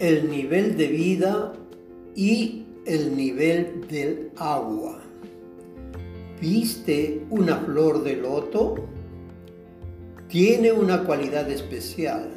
el 0.00 0.30
nivel 0.30 0.76
de 0.76 0.86
vida 0.88 1.52
y 2.14 2.66
el 2.84 3.16
nivel 3.16 3.86
del 3.88 4.30
agua. 4.36 5.00
¿Viste 6.40 7.24
una 7.30 7.56
flor 7.56 8.02
de 8.04 8.16
loto? 8.16 8.74
Tiene 10.28 10.72
una 10.72 11.04
cualidad 11.04 11.50
especial. 11.50 12.30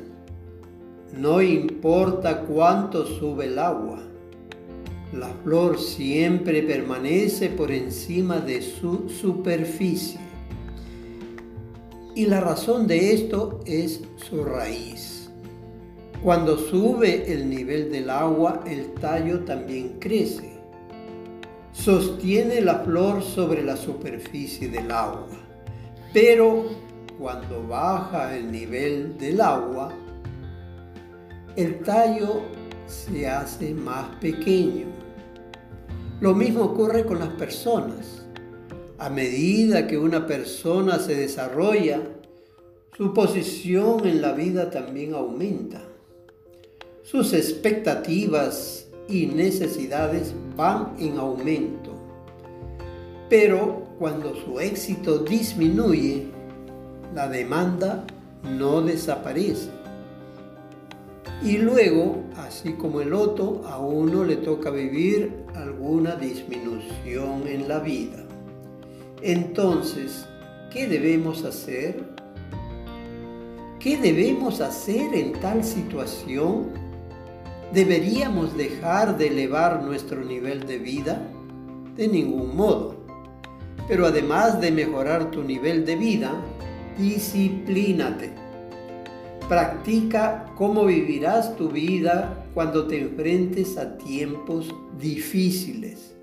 No 1.17 1.41
importa 1.41 2.41
cuánto 2.41 3.05
sube 3.05 3.45
el 3.45 3.59
agua, 3.59 3.99
la 5.11 5.29
flor 5.43 5.79
siempre 5.79 6.61
permanece 6.61 7.49
por 7.49 7.71
encima 7.71 8.39
de 8.39 8.61
su 8.61 9.09
superficie. 9.09 10.19
Y 12.15 12.25
la 12.27 12.41
razón 12.41 12.85
de 12.85 13.13
esto 13.13 13.59
es 13.65 14.01
su 14.17 14.43
raíz. 14.43 15.18
Cuando 16.21 16.57
sube 16.57 17.31
el 17.31 17.49
nivel 17.49 17.89
del 17.93 18.09
agua, 18.09 18.61
el 18.67 18.91
tallo 18.95 19.45
también 19.45 19.99
crece. 19.99 20.51
Sostiene 21.71 22.59
la 22.59 22.79
flor 22.79 23.23
sobre 23.23 23.63
la 23.63 23.77
superficie 23.77 24.67
del 24.67 24.91
agua. 24.91 25.29
Pero 26.11 26.65
cuando 27.17 27.65
baja 27.65 28.35
el 28.35 28.51
nivel 28.51 29.17
del 29.17 29.39
agua, 29.39 29.93
el 31.55 31.79
tallo 31.79 32.41
se 32.85 33.25
hace 33.25 33.73
más 33.73 34.13
pequeño. 34.17 34.87
Lo 36.19 36.35
mismo 36.35 36.65
ocurre 36.65 37.05
con 37.05 37.19
las 37.19 37.29
personas. 37.29 38.25
A 38.97 39.09
medida 39.09 39.87
que 39.87 39.97
una 39.97 40.27
persona 40.27 40.99
se 40.99 41.15
desarrolla, 41.15 42.01
su 42.97 43.13
posición 43.13 44.05
en 44.05 44.21
la 44.21 44.33
vida 44.33 44.69
también 44.69 45.13
aumenta. 45.13 45.81
Sus 47.09 47.33
expectativas 47.33 48.87
y 49.07 49.25
necesidades 49.25 50.31
van 50.55 50.93
en 50.99 51.17
aumento. 51.17 51.91
Pero 53.27 53.87
cuando 53.97 54.35
su 54.35 54.59
éxito 54.59 55.17
disminuye, 55.17 56.27
la 57.15 57.27
demanda 57.27 58.05
no 58.43 58.83
desaparece. 58.83 59.71
Y 61.41 61.57
luego, 61.57 62.25
así 62.37 62.73
como 62.73 63.01
el 63.01 63.09
loto, 63.09 63.63
a 63.65 63.79
uno 63.79 64.23
le 64.23 64.35
toca 64.35 64.69
vivir 64.69 65.33
alguna 65.55 66.15
disminución 66.15 67.47
en 67.47 67.67
la 67.67 67.79
vida. 67.79 68.23
Entonces, 69.23 70.27
¿qué 70.71 70.87
debemos 70.87 71.43
hacer? 71.43 72.03
¿Qué 73.79 73.97
debemos 73.97 74.61
hacer 74.61 75.15
en 75.15 75.33
tal 75.39 75.63
situación? 75.63 76.88
¿Deberíamos 77.73 78.57
dejar 78.57 79.15
de 79.19 79.27
elevar 79.27 79.83
nuestro 79.83 80.23
nivel 80.25 80.65
de 80.65 80.79
vida? 80.79 81.21
De 81.95 82.07
ningún 82.07 82.55
modo. 82.55 82.95
Pero 83.87 84.07
además 84.07 84.59
de 84.59 84.71
mejorar 84.71 85.29
tu 85.29 85.43
nivel 85.43 85.85
de 85.85 85.95
vida, 85.95 86.31
disciplínate. 86.97 88.31
Practica 89.47 90.47
cómo 90.55 90.85
vivirás 90.85 91.55
tu 91.57 91.69
vida 91.69 92.43
cuando 92.55 92.87
te 92.87 93.01
enfrentes 93.01 93.77
a 93.77 93.99
tiempos 93.99 94.73
difíciles, 94.99 96.15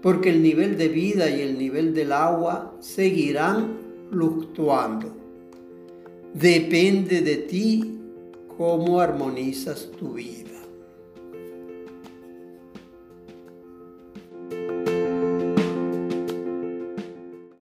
porque 0.00 0.30
el 0.30 0.42
nivel 0.42 0.78
de 0.78 0.88
vida 0.88 1.28
y 1.28 1.40
el 1.40 1.58
nivel 1.58 1.92
del 1.92 2.12
agua 2.12 2.76
seguirán 2.78 3.78
fluctuando. 4.10 5.12
Depende 6.34 7.20
de 7.20 7.36
ti 7.36 8.01
cómo 8.62 9.00
armonizas 9.00 9.88
tu 9.98 10.12
vida. 10.12 10.60